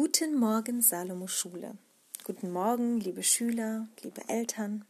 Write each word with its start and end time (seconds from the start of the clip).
Guten 0.00 0.36
Morgen, 0.36 0.80
Salomo 0.80 1.26
Schule. 1.26 1.76
Guten 2.22 2.52
Morgen, 2.52 3.00
liebe 3.00 3.24
Schüler, 3.24 3.88
liebe 4.04 4.20
Eltern. 4.28 4.84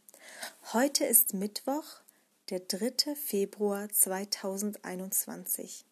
Heute 0.71 1.03
ist 1.03 1.33
Mittwoch, 1.33 1.83
der 2.51 2.59
3. 2.59 3.15
Februar 3.15 3.89
2021. 3.89 5.83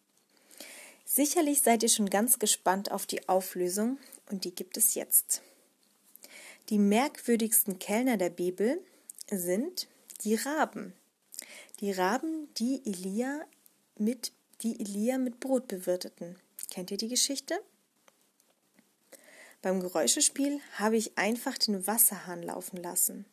Sicherlich 1.04 1.62
seid 1.62 1.82
ihr 1.82 1.88
schon 1.88 2.08
ganz 2.10 2.38
gespannt 2.38 2.92
auf 2.92 3.06
die 3.06 3.28
Auflösung 3.28 3.98
und 4.30 4.44
die 4.44 4.54
gibt 4.54 4.76
es 4.76 4.94
jetzt. 4.94 5.42
Die 6.68 6.78
merkwürdigsten 6.78 7.80
Kellner 7.80 8.18
der 8.18 8.30
Bibel 8.30 8.80
sind 9.32 9.88
die 10.22 10.36
Raben. 10.36 10.92
Die 11.80 11.90
Raben, 11.90 12.54
die 12.54 12.82
Elia 12.84 13.40
mit, 13.96 14.30
die 14.62 14.78
Elia 14.78 15.18
mit 15.18 15.40
Brot 15.40 15.66
bewirteten. 15.66 16.36
Kennt 16.70 16.92
ihr 16.92 16.98
die 16.98 17.08
Geschichte? 17.08 17.60
Beim 19.60 19.80
Geräuschespiel 19.80 20.60
habe 20.76 20.96
ich 20.96 21.18
einfach 21.18 21.58
den 21.58 21.86
Wasserhahn 21.86 22.42
laufen 22.42 22.76
lassen. 22.76 23.24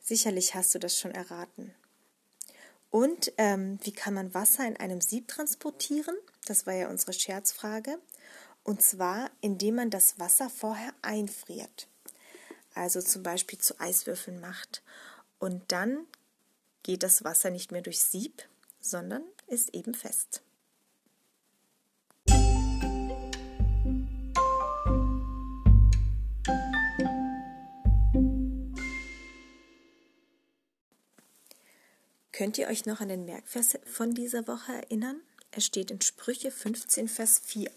Sicherlich 0.00 0.54
hast 0.54 0.74
du 0.74 0.78
das 0.78 0.98
schon 0.98 1.12
erraten. 1.12 1.74
Und 2.90 3.32
ähm, 3.38 3.78
wie 3.82 3.92
kann 3.92 4.12
man 4.12 4.34
Wasser 4.34 4.66
in 4.66 4.76
einem 4.76 5.00
Sieb 5.00 5.28
transportieren? 5.28 6.14
Das 6.44 6.66
war 6.66 6.74
ja 6.74 6.90
unsere 6.90 7.14
Scherzfrage. 7.14 7.98
Und 8.64 8.82
zwar, 8.82 9.30
indem 9.40 9.76
man 9.76 9.90
das 9.90 10.18
Wasser 10.18 10.50
vorher 10.50 10.92
einfriert. 11.00 11.88
Also 12.74 13.00
zum 13.00 13.22
Beispiel 13.22 13.58
zu 13.58 13.80
Eiswürfeln 13.80 14.40
macht. 14.40 14.82
Und 15.38 15.72
dann 15.72 16.06
geht 16.82 17.02
das 17.02 17.24
Wasser 17.24 17.48
nicht 17.48 17.72
mehr 17.72 17.82
durchs 17.82 18.12
Sieb, 18.12 18.42
sondern 18.80 19.22
ist 19.46 19.74
eben 19.74 19.94
fest. 19.94 20.42
Könnt 32.32 32.56
ihr 32.56 32.68
euch 32.68 32.86
noch 32.86 33.00
an 33.00 33.08
den 33.08 33.26
Merkvers 33.26 33.78
von 33.84 34.14
dieser 34.14 34.46
Woche 34.48 34.72
erinnern? 34.72 35.20
Er 35.50 35.60
steht 35.60 35.90
in 35.90 36.00
Sprüche 36.00 36.50
15, 36.50 37.06
Vers 37.06 37.38
4. 37.44 37.70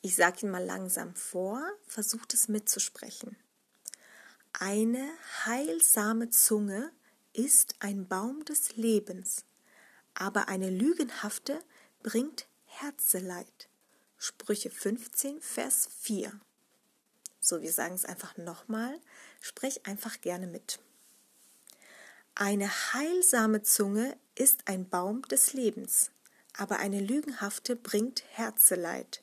Ich 0.00 0.14
sage 0.14 0.46
ihn 0.46 0.50
mal 0.50 0.64
langsam 0.64 1.16
vor, 1.16 1.60
versucht 1.88 2.34
es 2.34 2.46
mitzusprechen. 2.46 3.36
Eine 4.52 5.04
heilsame 5.44 6.30
Zunge 6.30 6.92
ist 7.32 7.74
ein 7.80 8.06
Baum 8.06 8.44
des 8.44 8.76
Lebens, 8.76 9.44
aber 10.14 10.46
eine 10.46 10.70
lügenhafte 10.70 11.58
bringt 12.04 12.46
Herzeleid. 12.66 13.68
Sprüche 14.18 14.70
15, 14.70 15.40
Vers 15.40 15.88
4. 15.98 16.32
So, 17.40 17.60
wir 17.60 17.72
sagen 17.72 17.96
es 17.96 18.04
einfach 18.04 18.36
nochmal. 18.36 19.00
Sprech 19.40 19.84
einfach 19.84 20.20
gerne 20.20 20.46
mit. 20.46 20.78
Eine 22.36 22.68
heilsame 22.68 23.62
Zunge 23.62 24.18
ist 24.34 24.66
ein 24.66 24.88
Baum 24.88 25.22
des 25.22 25.52
Lebens, 25.52 26.10
aber 26.56 26.80
eine 26.80 26.98
lügenhafte 26.98 27.76
bringt 27.76 28.24
Herzeleid. 28.28 29.22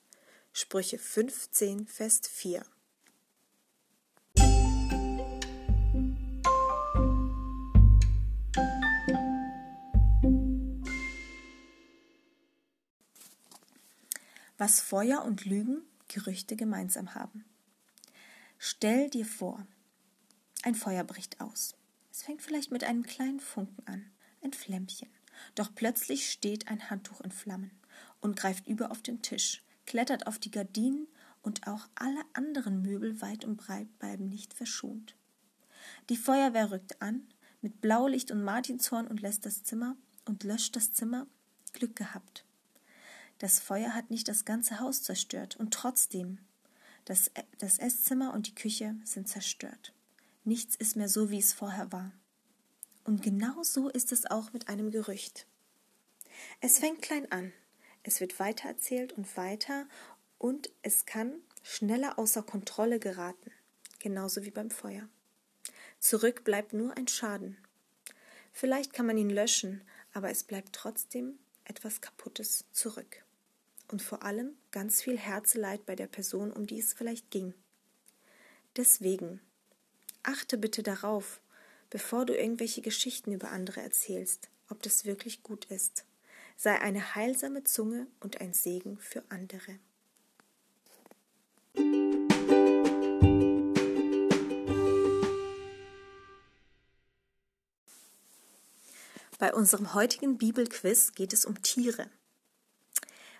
Sprüche 0.53 0.97
15, 0.97 1.87
Vers 1.87 2.21
4. 2.29 2.65
Was 14.57 14.79
Feuer 14.79 15.25
und 15.25 15.43
Lügen, 15.43 15.81
Gerüchte 16.07 16.55
gemeinsam 16.55 17.13
haben. 17.13 17.43
Stell 18.57 19.09
dir 19.09 19.25
vor, 19.25 19.67
ein 20.63 20.75
Feuer 20.75 21.03
bricht 21.03 21.41
aus. 21.41 21.75
Es 22.11 22.23
fängt 22.23 22.41
vielleicht 22.41 22.71
mit 22.71 22.83
einem 22.83 23.03
kleinen 23.03 23.39
Funken 23.39 23.87
an, 23.87 24.11
ein 24.43 24.53
Flämmchen. 24.53 25.09
Doch 25.55 25.73
plötzlich 25.73 26.29
steht 26.29 26.67
ein 26.67 26.89
Handtuch 26.89 27.21
in 27.21 27.31
Flammen 27.31 27.71
und 28.19 28.35
greift 28.35 28.67
über 28.67 28.91
auf 28.91 29.01
den 29.01 29.21
Tisch, 29.21 29.63
klettert 29.85 30.27
auf 30.27 30.37
die 30.37 30.51
Gardinen 30.51 31.07
und 31.41 31.67
auch 31.67 31.87
alle 31.95 32.21
anderen 32.33 32.81
Möbel 32.81 33.21
weit 33.21 33.45
und 33.45 33.57
breit 33.57 33.87
bleiben 33.97 34.27
nicht 34.27 34.53
verschont. 34.53 35.15
Die 36.09 36.17
Feuerwehr 36.17 36.69
rückt 36.71 37.01
an, 37.01 37.27
mit 37.61 37.81
Blaulicht 37.81 38.31
und 38.31 38.43
Martinshorn 38.43 39.07
und 39.07 39.21
lässt 39.21 39.45
das 39.45 39.63
Zimmer 39.63 39.95
und 40.25 40.43
löscht 40.43 40.75
das 40.75 40.93
Zimmer. 40.93 41.27
Glück 41.73 41.95
gehabt. 41.95 42.45
Das 43.37 43.59
Feuer 43.59 43.93
hat 43.95 44.11
nicht 44.11 44.27
das 44.27 44.45
ganze 44.45 44.79
Haus 44.79 45.03
zerstört 45.03 45.55
und 45.55 45.73
trotzdem, 45.73 46.39
das, 47.05 47.31
das 47.57 47.79
Esszimmer 47.79 48.33
und 48.33 48.47
die 48.47 48.55
Küche 48.55 48.95
sind 49.03 49.27
zerstört. 49.27 49.93
Nichts 50.43 50.75
ist 50.75 50.95
mehr 50.95 51.09
so, 51.09 51.29
wie 51.29 51.39
es 51.39 51.53
vorher 51.53 51.91
war. 51.91 52.11
Und 53.03 53.21
genau 53.21 53.63
so 53.63 53.89
ist 53.89 54.11
es 54.11 54.25
auch 54.25 54.53
mit 54.53 54.69
einem 54.69 54.91
Gerücht. 54.91 55.45
Es 56.59 56.79
fängt 56.79 57.01
klein 57.01 57.31
an, 57.31 57.53
es 58.03 58.19
wird 58.19 58.39
weitererzählt 58.39 59.13
und 59.13 59.37
weiter 59.37 59.87
und 60.37 60.71
es 60.81 61.05
kann 61.05 61.33
schneller 61.61 62.17
außer 62.17 62.41
Kontrolle 62.41 62.99
geraten, 62.99 63.51
genauso 63.99 64.43
wie 64.43 64.51
beim 64.51 64.71
Feuer. 64.71 65.07
Zurück 65.99 66.43
bleibt 66.43 66.73
nur 66.73 66.97
ein 66.97 67.07
Schaden. 67.07 67.57
Vielleicht 68.51 68.93
kann 68.93 69.05
man 69.05 69.17
ihn 69.17 69.29
löschen, 69.29 69.81
aber 70.13 70.31
es 70.31 70.43
bleibt 70.43 70.73
trotzdem 70.73 71.37
etwas 71.65 72.01
Kaputtes 72.01 72.65
zurück. 72.71 73.23
Und 73.87 74.01
vor 74.01 74.23
allem 74.23 74.55
ganz 74.71 75.01
viel 75.01 75.17
Herzeleid 75.17 75.85
bei 75.85 75.95
der 75.95 76.07
Person, 76.07 76.51
um 76.51 76.65
die 76.65 76.79
es 76.79 76.93
vielleicht 76.93 77.29
ging. 77.29 77.53
Deswegen 78.77 79.41
Achte 80.23 80.57
bitte 80.57 80.83
darauf, 80.83 81.41
bevor 81.89 82.25
du 82.25 82.35
irgendwelche 82.35 82.81
Geschichten 82.81 83.31
über 83.31 83.49
andere 83.49 83.81
erzählst, 83.81 84.49
ob 84.69 84.81
das 84.83 85.05
wirklich 85.05 85.41
gut 85.43 85.65
ist. 85.65 86.05
Sei 86.57 86.79
eine 86.79 87.15
heilsame 87.15 87.63
Zunge 87.63 88.07
und 88.19 88.39
ein 88.39 88.53
Segen 88.53 88.97
für 88.99 89.23
andere. 89.29 89.79
Bei 99.39 99.55
unserem 99.55 99.95
heutigen 99.95 100.37
Bibelquiz 100.37 101.13
geht 101.13 101.33
es 101.33 101.45
um 101.45 101.63
Tiere. 101.63 102.11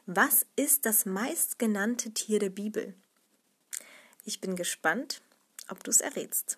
Was 0.08 0.48
ist 0.56 0.88
das 0.88 1.06
meistgenannte 1.06 2.12
Tier 2.12 2.40
der 2.40 2.50
Bibel? 2.50 2.96
Ich 4.26 4.42
bin 4.42 4.56
gespannt, 4.56 5.22
ob 5.70 5.84
du 5.84 5.92
es 5.92 6.02
errätst. 6.02 6.58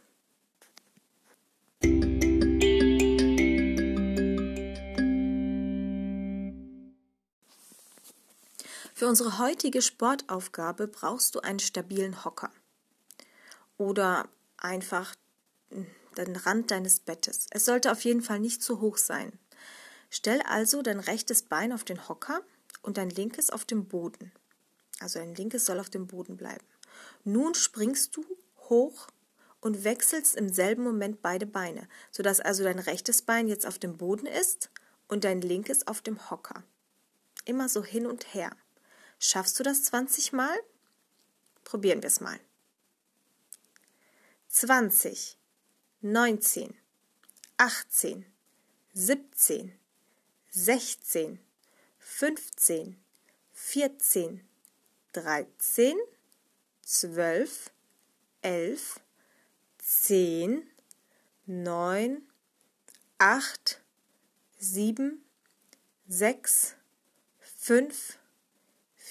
Für 8.95 9.07
unsere 9.07 9.39
heutige 9.39 9.81
Sportaufgabe 9.81 10.87
brauchst 10.87 11.33
du 11.33 11.39
einen 11.39 11.59
stabilen 11.59 12.23
Hocker 12.23 12.51
oder 13.77 14.29
einfach 14.57 15.15
den 16.15 16.35
Rand 16.35 16.69
deines 16.69 16.99
Bettes. 16.99 17.47
Es 17.49 17.65
sollte 17.65 17.91
auf 17.91 18.03
jeden 18.03 18.21
Fall 18.21 18.39
nicht 18.39 18.61
zu 18.61 18.81
hoch 18.81 18.97
sein. 18.97 19.39
Stell 20.11 20.43
also 20.43 20.83
dein 20.83 20.99
rechtes 20.99 21.41
Bein 21.41 21.73
auf 21.73 21.83
den 21.83 22.07
Hocker 22.07 22.41
und 22.83 22.97
dein 22.97 23.09
linkes 23.09 23.49
auf 23.49 23.65
dem 23.65 23.85
Boden. 23.85 24.31
Also 24.99 25.17
dein 25.17 25.33
linkes 25.33 25.65
soll 25.65 25.79
auf 25.79 25.89
dem 25.89 26.05
Boden 26.05 26.37
bleiben. 26.37 26.65
Nun 27.23 27.55
springst 27.55 28.15
du 28.15 28.23
hoch 28.69 29.07
und 29.59 29.83
wechselst 29.83 30.35
im 30.35 30.49
selben 30.49 30.83
Moment 30.83 31.23
beide 31.23 31.47
Beine, 31.47 31.87
sodass 32.11 32.39
also 32.39 32.63
dein 32.63 32.77
rechtes 32.77 33.23
Bein 33.23 33.47
jetzt 33.47 33.65
auf 33.65 33.79
dem 33.79 33.97
Boden 33.97 34.27
ist 34.27 34.69
und 35.07 35.23
dein 35.23 35.41
linkes 35.41 35.87
auf 35.87 36.01
dem 36.01 36.29
Hocker. 36.29 36.63
Immer 37.45 37.69
so 37.69 37.83
hin 37.83 38.05
und 38.05 38.35
her. 38.35 38.55
Schaffst 39.25 39.57
du 39.57 39.63
das 39.63 39.83
20 39.83 40.33
Mal? 40.33 40.59
Probieren 41.63 42.03
wir 42.03 42.07
es 42.07 42.19
mal. 42.19 42.37
20, 44.49 45.37
19, 46.01 46.77
18, 47.55 48.25
17, 48.91 49.79
16, 50.49 51.39
15, 51.99 53.01
14, 53.53 54.45
13, 55.13 55.97
12, 56.81 57.71
11, 58.41 58.99
10, 59.77 60.69
9, 61.45 62.27
8, 63.19 63.81
7, 64.59 65.25
6, 66.09 66.75
5, 67.39 68.19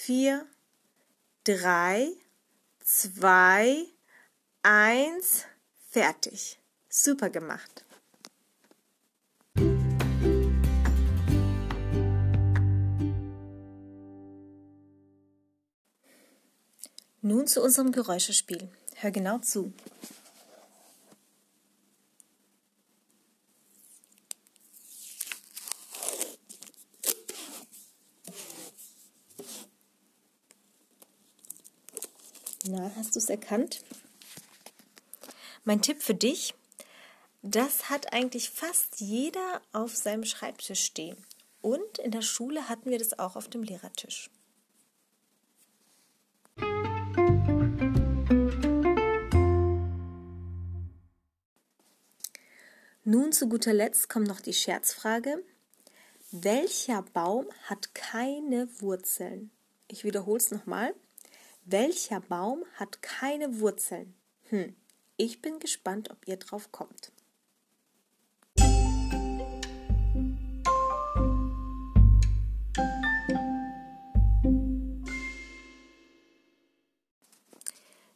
vier, 0.04 0.44
drei, 1.44 2.08
zwei, 2.80 3.86
eins, 4.62 5.44
fertig. 5.90 6.58
Super 6.88 7.30
gemacht. 7.30 7.84
Nun 17.20 17.46
zu 17.46 17.62
unserem 17.62 17.92
Geräuschespiel. 17.92 18.68
Hör 18.96 19.12
genau 19.12 19.38
zu. 19.38 19.72
Na, 32.74 32.90
hast 32.96 33.14
du 33.14 33.18
es 33.18 33.28
erkannt? 33.28 33.84
Mein 35.64 35.82
Tipp 35.82 36.00
für 36.00 36.14
dich, 36.14 36.54
das 37.42 37.90
hat 37.90 38.14
eigentlich 38.14 38.48
fast 38.48 38.98
jeder 38.98 39.60
auf 39.74 39.94
seinem 39.94 40.24
Schreibtisch 40.24 40.82
stehen. 40.82 41.18
Und 41.60 41.98
in 41.98 42.12
der 42.12 42.22
Schule 42.22 42.70
hatten 42.70 42.88
wir 42.88 42.98
das 42.98 43.18
auch 43.18 43.36
auf 43.36 43.48
dem 43.48 43.62
Lehrertisch. 43.62 44.30
Nun 53.04 53.32
zu 53.32 53.50
guter 53.50 53.74
Letzt 53.74 54.08
kommt 54.08 54.28
noch 54.28 54.40
die 54.40 54.54
Scherzfrage. 54.54 55.44
Welcher 56.30 57.02
Baum 57.02 57.48
hat 57.64 57.94
keine 57.94 58.66
Wurzeln? 58.80 59.50
Ich 59.88 60.04
wiederhole 60.04 60.38
es 60.38 60.50
nochmal. 60.50 60.94
Welcher 61.64 62.18
Baum 62.18 62.64
hat 62.74 63.02
keine 63.02 63.60
Wurzeln? 63.60 64.14
Hm, 64.48 64.74
ich 65.16 65.40
bin 65.40 65.60
gespannt, 65.60 66.10
ob 66.10 66.26
ihr 66.26 66.36
drauf 66.36 66.72
kommt. 66.72 67.12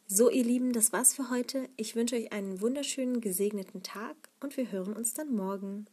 So, 0.07 0.29
ihr 0.29 0.43
Lieben, 0.43 0.73
das 0.73 0.91
war's 0.91 1.13
für 1.13 1.29
heute. 1.29 1.69
Ich 1.77 1.95
wünsche 1.95 2.17
euch 2.17 2.33
einen 2.33 2.59
wunderschönen, 2.59 3.21
gesegneten 3.21 3.81
Tag 3.81 4.15
und 4.41 4.57
wir 4.57 4.71
hören 4.71 4.93
uns 4.93 5.13
dann 5.13 5.33
morgen. 5.33 5.85